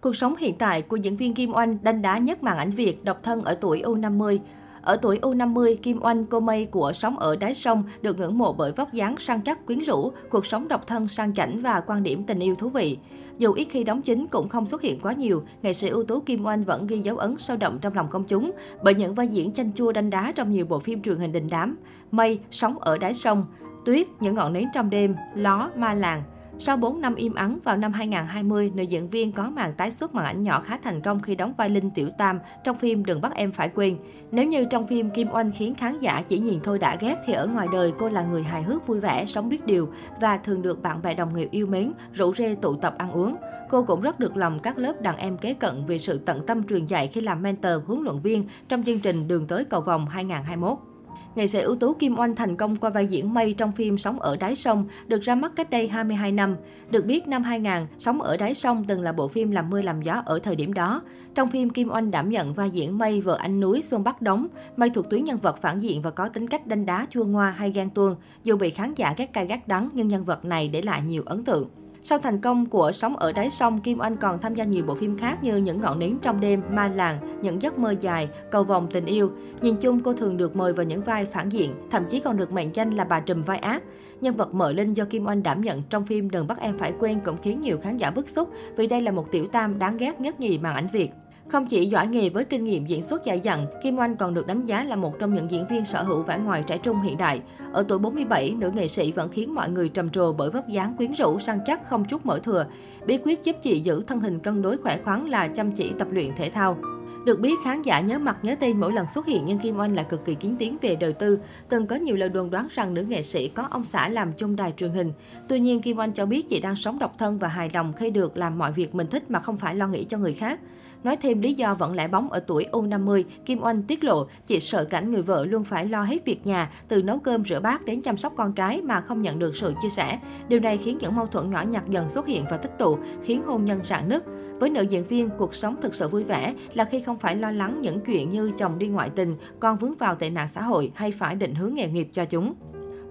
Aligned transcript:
Cuộc 0.00 0.16
sống 0.16 0.36
hiện 0.36 0.54
tại 0.58 0.82
của 0.82 0.96
diễn 0.96 1.16
viên 1.16 1.34
Kim 1.34 1.54
Oanh 1.54 1.78
đanh 1.82 2.02
đá 2.02 2.18
nhất 2.18 2.42
màn 2.42 2.58
ảnh 2.58 2.70
Việt 2.70 3.04
độc 3.04 3.22
thân 3.22 3.42
ở 3.42 3.54
tuổi 3.54 3.82
U50. 3.82 4.38
Ở 4.82 4.96
tuổi 4.96 5.18
U50, 5.22 5.76
Kim 5.76 6.02
Oanh, 6.02 6.24
cô 6.24 6.40
mây 6.40 6.64
của 6.64 6.92
Sống 6.92 7.18
ở 7.18 7.36
đáy 7.36 7.54
sông 7.54 7.84
được 8.02 8.18
ngưỡng 8.18 8.38
mộ 8.38 8.52
bởi 8.52 8.72
vóc 8.72 8.92
dáng 8.92 9.14
săn 9.18 9.40
chắc 9.40 9.66
quyến 9.66 9.78
rũ, 9.78 10.12
cuộc 10.30 10.46
sống 10.46 10.68
độc 10.68 10.86
thân 10.86 11.08
sang 11.08 11.34
chảnh 11.34 11.58
và 11.58 11.80
quan 11.80 12.02
điểm 12.02 12.24
tình 12.24 12.38
yêu 12.38 12.54
thú 12.54 12.68
vị. 12.68 12.98
Dù 13.38 13.52
ít 13.52 13.64
khi 13.64 13.84
đóng 13.84 14.02
chính 14.02 14.26
cũng 14.26 14.48
không 14.48 14.66
xuất 14.66 14.82
hiện 14.82 15.00
quá 15.00 15.12
nhiều, 15.12 15.42
nghệ 15.62 15.72
sĩ 15.72 15.88
ưu 15.88 16.04
tú 16.04 16.20
Kim 16.20 16.46
Oanh 16.46 16.64
vẫn 16.64 16.86
ghi 16.86 16.98
dấu 16.98 17.16
ấn 17.16 17.38
sâu 17.38 17.56
đậm 17.56 17.78
trong 17.78 17.94
lòng 17.94 18.08
công 18.10 18.24
chúng 18.24 18.50
bởi 18.82 18.94
những 18.94 19.14
vai 19.14 19.28
diễn 19.28 19.52
chanh 19.52 19.72
chua 19.72 19.92
đanh 19.92 20.10
đá 20.10 20.32
trong 20.32 20.50
nhiều 20.50 20.66
bộ 20.66 20.78
phim 20.78 21.02
truyền 21.02 21.18
hình 21.18 21.32
đình 21.32 21.46
đám. 21.50 21.76
Mây, 22.10 22.38
Sống 22.50 22.78
ở 22.78 22.98
đáy 22.98 23.14
sông, 23.14 23.46
Tuyết, 23.84 24.06
Những 24.20 24.34
ngọn 24.34 24.52
nến 24.52 24.64
trong 24.74 24.90
đêm, 24.90 25.14
Ló, 25.34 25.70
Ma 25.76 25.94
làng. 25.94 26.22
Sau 26.62 26.76
4 26.76 27.00
năm 27.00 27.14
im 27.14 27.34
ắng, 27.34 27.58
vào 27.64 27.76
năm 27.76 27.92
2020, 27.92 28.72
nữ 28.74 28.82
diễn 28.82 29.10
viên 29.10 29.32
có 29.32 29.50
màn 29.50 29.74
tái 29.74 29.90
xuất 29.90 30.14
màn 30.14 30.24
ảnh 30.24 30.42
nhỏ 30.42 30.60
khá 30.60 30.78
thành 30.82 31.00
công 31.00 31.20
khi 31.20 31.34
đóng 31.34 31.52
vai 31.56 31.68
Linh 31.68 31.90
Tiểu 31.90 32.08
Tam 32.18 32.38
trong 32.64 32.76
phim 32.76 33.04
Đừng 33.04 33.20
bắt 33.20 33.34
em 33.34 33.52
phải 33.52 33.68
quên. 33.68 33.96
Nếu 34.30 34.44
như 34.44 34.64
trong 34.64 34.86
phim 34.86 35.10
Kim 35.10 35.28
Oanh 35.32 35.50
khiến 35.52 35.74
khán 35.74 35.98
giả 35.98 36.22
chỉ 36.28 36.38
nhìn 36.38 36.60
thôi 36.60 36.78
đã 36.78 36.96
ghét 37.00 37.16
thì 37.26 37.32
ở 37.32 37.46
ngoài 37.46 37.68
đời 37.72 37.92
cô 37.98 38.08
là 38.08 38.22
người 38.22 38.42
hài 38.42 38.62
hước 38.62 38.86
vui 38.86 39.00
vẻ, 39.00 39.26
sống 39.26 39.48
biết 39.48 39.66
điều 39.66 39.88
và 40.20 40.36
thường 40.36 40.62
được 40.62 40.82
bạn 40.82 41.02
bè 41.02 41.14
đồng 41.14 41.34
nghiệp 41.34 41.48
yêu 41.50 41.66
mến, 41.66 41.92
rủ 42.12 42.34
rê 42.34 42.54
tụ 42.54 42.76
tập 42.76 42.94
ăn 42.98 43.12
uống. 43.12 43.36
Cô 43.68 43.82
cũng 43.82 44.00
rất 44.00 44.20
được 44.20 44.36
lòng 44.36 44.58
các 44.58 44.78
lớp 44.78 45.02
đàn 45.02 45.16
em 45.16 45.38
kế 45.38 45.54
cận 45.54 45.84
vì 45.86 45.98
sự 45.98 46.18
tận 46.18 46.46
tâm 46.46 46.64
truyền 46.66 46.86
dạy 46.86 47.08
khi 47.08 47.20
làm 47.20 47.42
mentor 47.42 47.72
huấn 47.86 48.02
luyện 48.02 48.20
viên 48.20 48.48
trong 48.68 48.82
chương 48.82 49.00
trình 49.00 49.28
Đường 49.28 49.46
tới 49.46 49.64
cầu 49.64 49.80
vòng 49.80 50.06
2021. 50.06 50.89
Nghệ 51.34 51.46
sĩ 51.46 51.60
ưu 51.60 51.76
tú 51.76 51.94
Kim 51.94 52.18
Oanh 52.18 52.34
thành 52.34 52.56
công 52.56 52.76
qua 52.76 52.90
vai 52.90 53.06
diễn 53.06 53.34
Mây 53.34 53.54
trong 53.54 53.72
phim 53.72 53.98
Sống 53.98 54.20
ở 54.20 54.36
đáy 54.36 54.56
sông, 54.56 54.86
được 55.06 55.22
ra 55.22 55.34
mắt 55.34 55.52
cách 55.56 55.70
đây 55.70 55.88
22 55.88 56.32
năm. 56.32 56.56
Được 56.90 57.06
biết, 57.06 57.28
năm 57.28 57.42
2000, 57.42 57.72
Sống 57.98 58.22
ở 58.22 58.36
đáy 58.36 58.54
sông 58.54 58.84
từng 58.88 59.02
là 59.02 59.12
bộ 59.12 59.28
phim 59.28 59.50
làm 59.50 59.70
mưa 59.70 59.82
làm 59.82 60.02
gió 60.02 60.22
ở 60.26 60.38
thời 60.38 60.56
điểm 60.56 60.72
đó. 60.72 61.02
Trong 61.34 61.50
phim, 61.50 61.70
Kim 61.70 61.90
Oanh 61.90 62.10
đảm 62.10 62.28
nhận 62.28 62.54
vai 62.54 62.70
diễn 62.70 62.98
Mây 62.98 63.20
vợ 63.20 63.36
anh 63.40 63.60
núi 63.60 63.82
Xuân 63.82 64.04
Bắc 64.04 64.22
đóng. 64.22 64.46
Mây 64.76 64.90
thuộc 64.90 65.10
tuyến 65.10 65.24
nhân 65.24 65.36
vật 65.36 65.62
phản 65.62 65.78
diện 65.78 66.02
và 66.02 66.10
có 66.10 66.28
tính 66.28 66.48
cách 66.48 66.66
đanh 66.66 66.86
đá 66.86 67.06
chua 67.10 67.24
ngoa 67.24 67.50
hay 67.50 67.70
ghen 67.70 67.90
tuông. 67.90 68.16
Dù 68.44 68.56
bị 68.56 68.70
khán 68.70 68.94
giả 68.94 69.14
ghét 69.16 69.32
cay 69.32 69.46
gắt 69.46 69.68
đắng, 69.68 69.88
nhưng 69.92 70.08
nhân 70.08 70.24
vật 70.24 70.44
này 70.44 70.68
để 70.68 70.82
lại 70.82 71.02
nhiều 71.02 71.22
ấn 71.26 71.44
tượng. 71.44 71.68
Sau 72.02 72.18
thành 72.18 72.40
công 72.40 72.66
của 72.66 72.92
Sống 72.92 73.16
ở 73.16 73.32
đáy 73.32 73.50
sông, 73.50 73.80
Kim 73.80 74.00
Oanh 74.00 74.16
còn 74.16 74.40
tham 74.40 74.54
gia 74.54 74.64
nhiều 74.64 74.84
bộ 74.84 74.94
phim 74.94 75.18
khác 75.18 75.42
như 75.42 75.56
Những 75.56 75.80
ngọn 75.80 75.98
nến 75.98 76.18
trong 76.22 76.40
đêm, 76.40 76.62
Ma 76.70 76.88
làng, 76.88 77.40
Những 77.42 77.62
giấc 77.62 77.78
mơ 77.78 77.94
dài, 78.00 78.28
Cầu 78.50 78.64
vòng 78.64 78.88
tình 78.90 79.06
yêu. 79.06 79.30
Nhìn 79.60 79.76
chung, 79.76 80.00
cô 80.00 80.12
thường 80.12 80.36
được 80.36 80.56
mời 80.56 80.72
vào 80.72 80.86
những 80.86 81.02
vai 81.02 81.24
phản 81.24 81.48
diện, 81.48 81.74
thậm 81.90 82.04
chí 82.10 82.20
còn 82.20 82.36
được 82.36 82.52
mệnh 82.52 82.74
danh 82.74 82.90
là 82.90 83.04
bà 83.04 83.20
trùm 83.20 83.42
vai 83.42 83.58
ác. 83.58 83.82
Nhân 84.20 84.34
vật 84.34 84.54
Mợ 84.54 84.72
Linh 84.72 84.92
do 84.92 85.04
Kim 85.04 85.26
Oanh 85.26 85.42
đảm 85.42 85.60
nhận 85.60 85.82
trong 85.90 86.06
phim 86.06 86.30
Đừng 86.30 86.46
bắt 86.46 86.60
em 86.60 86.78
phải 86.78 86.92
quên 86.98 87.20
cũng 87.24 87.36
khiến 87.42 87.60
nhiều 87.60 87.78
khán 87.82 87.96
giả 87.96 88.10
bức 88.10 88.28
xúc 88.28 88.50
vì 88.76 88.86
đây 88.86 89.00
là 89.00 89.12
một 89.12 89.30
tiểu 89.30 89.46
tam 89.46 89.78
đáng 89.78 89.96
ghét 89.96 90.20
nhất 90.20 90.40
nhì 90.40 90.58
màn 90.58 90.74
ảnh 90.74 90.88
Việt. 90.92 91.10
Không 91.52 91.66
chỉ 91.66 91.86
giỏi 91.86 92.06
nghề 92.06 92.28
với 92.28 92.44
kinh 92.44 92.64
nghiệm 92.64 92.86
diễn 92.86 93.02
xuất 93.02 93.24
dài 93.24 93.40
dặn, 93.40 93.66
Kim 93.82 93.98
Oanh 93.98 94.16
còn 94.16 94.34
được 94.34 94.46
đánh 94.46 94.64
giá 94.64 94.84
là 94.84 94.96
một 94.96 95.18
trong 95.18 95.34
những 95.34 95.50
diễn 95.50 95.66
viên 95.66 95.84
sở 95.84 96.02
hữu 96.02 96.22
vẻ 96.22 96.38
ngoài 96.38 96.64
trẻ 96.66 96.78
trung 96.78 97.00
hiện 97.00 97.18
đại. 97.18 97.42
Ở 97.72 97.84
tuổi 97.88 97.98
47, 97.98 98.54
nữ 98.58 98.70
nghệ 98.70 98.88
sĩ 98.88 99.12
vẫn 99.12 99.30
khiến 99.30 99.54
mọi 99.54 99.70
người 99.70 99.88
trầm 99.88 100.08
trồ 100.08 100.32
bởi 100.32 100.50
vóc 100.50 100.68
dáng 100.68 100.94
quyến 100.96 101.12
rũ 101.12 101.38
săn 101.38 101.58
chắc 101.66 101.88
không 101.88 102.04
chút 102.04 102.26
mỡ 102.26 102.38
thừa. 102.38 102.66
Bí 103.06 103.18
quyết 103.24 103.42
giúp 103.42 103.56
chị 103.62 103.80
giữ 103.80 104.02
thân 104.06 104.20
hình 104.20 104.38
cân 104.38 104.62
đối 104.62 104.76
khỏe 104.76 104.98
khoắn 105.04 105.26
là 105.26 105.48
chăm 105.48 105.72
chỉ 105.72 105.92
tập 105.98 106.08
luyện 106.10 106.36
thể 106.36 106.50
thao. 106.50 106.76
Được 107.24 107.40
biết, 107.40 107.58
khán 107.64 107.82
giả 107.82 108.00
nhớ 108.00 108.18
mặt 108.18 108.38
nhớ 108.42 108.54
tên 108.60 108.80
mỗi 108.80 108.92
lần 108.92 109.08
xuất 109.08 109.26
hiện 109.26 109.42
nhưng 109.46 109.58
Kim 109.58 109.78
Oanh 109.78 109.94
lại 109.94 110.06
cực 110.08 110.24
kỳ 110.24 110.34
kiến 110.34 110.56
tiếng 110.58 110.76
về 110.80 110.96
đời 110.96 111.12
tư. 111.12 111.38
Từng 111.68 111.86
có 111.86 111.96
nhiều 111.96 112.16
lời 112.16 112.28
đồn 112.28 112.50
đoán 112.50 112.68
rằng 112.70 112.94
nữ 112.94 113.02
nghệ 113.02 113.22
sĩ 113.22 113.48
có 113.48 113.68
ông 113.70 113.84
xã 113.84 114.08
làm 114.08 114.32
chung 114.32 114.56
đài 114.56 114.72
truyền 114.76 114.90
hình. 114.90 115.12
Tuy 115.48 115.60
nhiên, 115.60 115.80
Kim 115.80 115.98
Oanh 115.98 116.12
cho 116.12 116.26
biết 116.26 116.48
chị 116.48 116.60
đang 116.60 116.76
sống 116.76 116.98
độc 116.98 117.18
thân 117.18 117.38
và 117.38 117.48
hài 117.48 117.70
lòng 117.74 117.92
khi 117.92 118.10
được 118.10 118.36
làm 118.36 118.58
mọi 118.58 118.72
việc 118.72 118.94
mình 118.94 119.06
thích 119.06 119.30
mà 119.30 119.40
không 119.40 119.58
phải 119.58 119.74
lo 119.74 119.86
nghĩ 119.86 120.04
cho 120.04 120.18
người 120.18 120.34
khác. 120.34 120.60
Nói 121.04 121.16
thêm 121.16 121.40
lý 121.40 121.54
do 121.54 121.74
vẫn 121.74 121.94
lẻ 121.94 122.08
bóng 122.08 122.30
ở 122.30 122.40
tuổi 122.40 122.66
U50, 122.72 123.22
Kim 123.44 123.62
Oanh 123.62 123.82
tiết 123.82 124.04
lộ 124.04 124.26
chị 124.46 124.60
sợ 124.60 124.84
cảnh 124.84 125.10
người 125.10 125.22
vợ 125.22 125.44
luôn 125.44 125.64
phải 125.64 125.86
lo 125.86 126.02
hết 126.02 126.24
việc 126.24 126.46
nhà, 126.46 126.70
từ 126.88 127.02
nấu 127.02 127.18
cơm 127.18 127.44
rửa 127.44 127.60
bát 127.60 127.84
đến 127.84 128.02
chăm 128.02 128.16
sóc 128.16 128.32
con 128.36 128.52
cái 128.52 128.82
mà 128.82 129.00
không 129.00 129.22
nhận 129.22 129.38
được 129.38 129.56
sự 129.56 129.74
chia 129.82 129.88
sẻ. 129.88 130.18
Điều 130.48 130.60
này 130.60 130.76
khiến 130.76 130.98
những 131.00 131.16
mâu 131.16 131.26
thuẫn 131.26 131.50
nhỏ 131.50 131.62
nhặt 131.62 131.84
dần 131.88 132.08
xuất 132.08 132.26
hiện 132.26 132.44
và 132.50 132.56
tích 132.56 132.78
tụ, 132.78 132.98
khiến 133.22 133.42
hôn 133.46 133.64
nhân 133.64 133.80
rạn 133.88 134.08
nứt. 134.08 134.24
Với 134.60 134.70
nữ 134.70 134.82
diễn 134.82 135.04
viên, 135.04 135.30
cuộc 135.38 135.54
sống 135.54 135.76
thực 135.82 135.94
sự 135.94 136.08
vui 136.08 136.24
vẻ 136.24 136.54
là 136.74 136.84
khi 136.84 137.00
không 137.00 137.18
phải 137.18 137.36
lo 137.36 137.50
lắng 137.50 137.82
những 137.82 138.00
chuyện 138.00 138.30
như 138.30 138.52
chồng 138.58 138.78
đi 138.78 138.88
ngoại 138.88 139.10
tình, 139.10 139.34
con 139.60 139.76
vướng 139.76 139.96
vào 139.96 140.14
tệ 140.14 140.30
nạn 140.30 140.48
xã 140.54 140.62
hội 140.62 140.92
hay 140.94 141.12
phải 141.12 141.34
định 141.34 141.54
hướng 141.54 141.74
nghề 141.74 141.88
nghiệp 141.88 142.08
cho 142.12 142.24
chúng. 142.24 142.54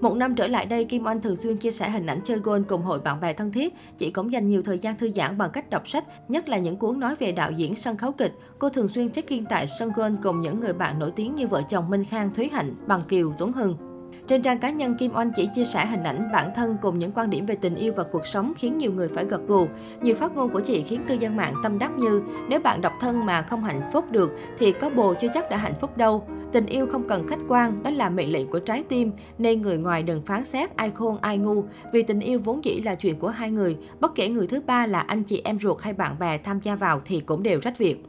Một 0.02 0.16
năm 0.16 0.36
trở 0.36 0.48
lại 0.48 0.66
đây, 0.66 0.84
Kim 0.84 1.06
Oanh 1.06 1.22
thường 1.22 1.36
xuyên 1.36 1.58
chia 1.58 1.72
sẻ 1.72 1.90
hình 1.90 2.06
ảnh 2.06 2.20
chơi 2.24 2.40
golf 2.40 2.64
cùng 2.64 2.82
hội 2.82 3.00
bạn 3.00 3.20
bè 3.20 3.34
thân 3.34 3.52
thiết. 3.52 3.74
Chị 3.98 4.12
cũng 4.12 4.32
dành 4.32 4.48
nhiều 4.48 4.64
thời 4.64 4.80
gian 4.80 4.98
thư 4.98 5.10
giãn 5.10 5.38
bằng 5.38 5.50
cách 5.54 5.70
đọc 5.70 5.88
sách, 5.88 6.04
nhất 6.28 6.50
là 6.50 6.58
những 6.58 6.78
cuốn 6.78 7.00
nói 7.00 7.16
về 7.16 7.32
đạo 7.32 7.52
diễn 7.52 7.76
sân 7.76 7.98
khấu 7.98 8.12
kịch. 8.12 8.34
Cô 8.60 8.70
thường 8.70 8.88
xuyên 8.88 9.10
check-in 9.10 9.46
tại 9.46 9.68
sân 9.80 9.90
golf 9.90 10.16
cùng 10.24 10.42
những 10.42 10.60
người 10.60 10.74
bạn 10.74 11.00
nổi 11.00 11.12
tiếng 11.16 11.36
như 11.36 11.48
vợ 11.48 11.62
chồng 11.70 11.90
Minh 11.90 12.06
Khang, 12.06 12.34
Thúy 12.34 12.50
Hạnh, 12.54 12.76
Bằng 12.88 13.02
Kiều, 13.02 13.34
Tuấn 13.38 13.52
Hưng. 13.52 13.89
Trên 14.30 14.42
trang 14.42 14.60
cá 14.60 14.70
nhân, 14.70 14.96
Kim 14.96 15.16
Oanh 15.16 15.32
chỉ 15.36 15.50
chia 15.56 15.66
sẻ 15.66 15.86
hình 15.86 16.04
ảnh 16.04 16.30
bản 16.34 16.52
thân 16.56 16.78
cùng 16.82 16.98
những 16.98 17.12
quan 17.12 17.30
điểm 17.30 17.46
về 17.46 17.56
tình 17.56 17.76
yêu 17.76 17.94
và 17.96 18.04
cuộc 18.04 18.28
sống 18.28 18.54
khiến 18.58 18.78
nhiều 18.78 18.92
người 18.94 19.08
phải 19.08 19.26
gật 19.26 19.48
gù. 19.48 19.68
Nhiều 20.02 20.16
phát 20.16 20.36
ngôn 20.36 20.50
của 20.50 20.60
chị 20.60 20.84
khiến 20.84 21.02
cư 21.08 21.14
dân 21.14 21.36
mạng 21.36 21.54
tâm 21.64 21.80
đắc 21.80 21.92
như 21.98 22.22
nếu 22.50 22.60
bạn 22.60 22.82
độc 22.82 22.94
thân 23.00 23.26
mà 23.26 23.42
không 23.42 23.64
hạnh 23.64 23.82
phúc 23.94 24.06
được 24.12 24.32
thì 24.60 24.72
có 24.72 24.90
bồ 24.90 25.14
chưa 25.14 25.28
chắc 25.34 25.50
đã 25.50 25.58
hạnh 25.58 25.74
phúc 25.82 25.98
đâu. 25.98 26.28
Tình 26.52 26.66
yêu 26.66 26.88
không 26.88 27.08
cần 27.08 27.28
khách 27.28 27.40
quan, 27.48 27.84
đó 27.84 27.90
là 27.90 28.10
mệnh 28.10 28.32
lệnh 28.32 28.48
của 28.48 28.60
trái 28.60 28.84
tim, 28.84 29.12
nên 29.38 29.62
người 29.62 29.78
ngoài 29.78 30.04
đừng 30.04 30.22
phán 30.22 30.46
xét 30.46 30.76
ai 30.76 30.92
khôn 30.92 31.18
ai 31.22 31.38
ngu. 31.38 31.64
Vì 31.94 32.04
tình 32.04 32.20
yêu 32.20 32.40
vốn 32.40 32.66
dĩ 32.66 32.82
là 32.82 32.96
chuyện 32.96 33.20
của 33.20 33.30
hai 33.30 33.52
người, 33.52 33.78
bất 34.00 34.16
kể 34.16 34.28
người 34.28 34.48
thứ 34.48 34.62
ba 34.62 34.88
là 34.88 35.00
anh 35.00 35.24
chị 35.24 35.42
em 35.46 35.60
ruột 35.60 35.82
hay 35.82 35.94
bạn 35.94 36.20
bè 36.20 36.38
tham 36.38 36.60
gia 36.64 36.76
vào 36.76 37.02
thì 37.06 37.20
cũng 37.20 37.44
đều 37.44 37.60
rách 37.64 37.78
việc. 37.78 38.06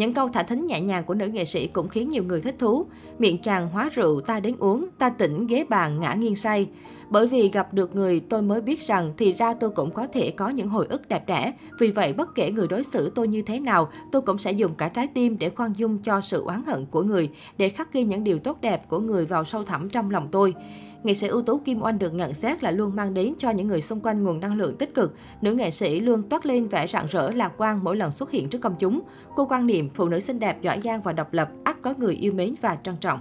Những 0.00 0.14
câu 0.14 0.28
thả 0.28 0.42
thính 0.42 0.66
nhẹ 0.66 0.80
nhàng 0.80 1.04
của 1.04 1.14
nữ 1.14 1.26
nghệ 1.26 1.44
sĩ 1.44 1.66
cũng 1.66 1.88
khiến 1.88 2.10
nhiều 2.10 2.24
người 2.24 2.40
thích 2.40 2.54
thú. 2.58 2.86
Miệng 3.18 3.38
chàng 3.38 3.68
hóa 3.68 3.90
rượu 3.94 4.20
ta 4.20 4.40
đến 4.40 4.54
uống, 4.58 4.86
ta 4.98 5.10
tỉnh 5.10 5.46
ghế 5.46 5.64
bàn 5.68 6.00
ngã 6.00 6.14
nghiêng 6.14 6.36
say. 6.36 6.68
Bởi 7.10 7.26
vì 7.26 7.48
gặp 7.48 7.74
được 7.74 7.96
người 7.96 8.20
tôi 8.20 8.42
mới 8.42 8.60
biết 8.60 8.86
rằng 8.86 9.12
thì 9.16 9.32
ra 9.32 9.54
tôi 9.54 9.70
cũng 9.70 9.90
có 9.90 10.06
thể 10.06 10.30
có 10.30 10.48
những 10.48 10.68
hồi 10.68 10.86
ức 10.88 11.08
đẹp 11.08 11.26
đẽ. 11.26 11.52
Vì 11.78 11.90
vậy 11.90 12.12
bất 12.12 12.34
kể 12.34 12.50
người 12.50 12.68
đối 12.68 12.84
xử 12.84 13.10
tôi 13.14 13.28
như 13.28 13.42
thế 13.42 13.60
nào, 13.60 13.88
tôi 14.12 14.22
cũng 14.22 14.38
sẽ 14.38 14.52
dùng 14.52 14.74
cả 14.74 14.88
trái 14.88 15.06
tim 15.14 15.38
để 15.38 15.50
khoan 15.50 15.72
dung 15.76 15.98
cho 15.98 16.20
sự 16.20 16.42
oán 16.44 16.62
hận 16.66 16.86
của 16.86 17.02
người, 17.02 17.30
để 17.58 17.68
khắc 17.68 17.92
ghi 17.92 18.04
những 18.04 18.24
điều 18.24 18.38
tốt 18.38 18.60
đẹp 18.60 18.88
của 18.88 18.98
người 18.98 19.26
vào 19.26 19.44
sâu 19.44 19.64
thẳm 19.64 19.88
trong 19.88 20.10
lòng 20.10 20.28
tôi. 20.30 20.54
Nghệ 21.02 21.14
sĩ 21.14 21.26
ưu 21.26 21.42
tú 21.42 21.58
Kim 21.58 21.82
Oanh 21.82 21.98
được 21.98 22.14
nhận 22.14 22.34
xét 22.34 22.62
là 22.62 22.70
luôn 22.70 22.96
mang 22.96 23.14
đến 23.14 23.32
cho 23.38 23.50
những 23.50 23.68
người 23.68 23.80
xung 23.80 24.00
quanh 24.00 24.24
nguồn 24.24 24.40
năng 24.40 24.56
lượng 24.56 24.76
tích 24.76 24.94
cực. 24.94 25.14
Nữ 25.40 25.54
nghệ 25.54 25.70
sĩ 25.70 26.00
luôn 26.00 26.22
toát 26.22 26.46
lên 26.46 26.68
vẻ 26.68 26.86
rạng 26.86 27.06
rỡ 27.10 27.30
lạc 27.30 27.52
quan 27.56 27.84
mỗi 27.84 27.96
lần 27.96 28.12
xuất 28.12 28.30
hiện 28.30 28.48
trước 28.48 28.58
công 28.58 28.76
chúng. 28.78 29.00
Cô 29.36 29.46
quan 29.46 29.66
niệm 29.66 29.90
phụ 29.94 30.08
nữ 30.08 30.20
xinh 30.20 30.38
đẹp, 30.38 30.62
giỏi 30.62 30.80
giang 30.80 31.02
và 31.02 31.12
độc 31.12 31.32
lập 31.32 31.48
ắt 31.64 31.82
có 31.82 31.94
người 31.98 32.14
yêu 32.14 32.32
mến 32.32 32.54
và 32.62 32.78
trân 32.82 32.96
trọng. 33.00 33.20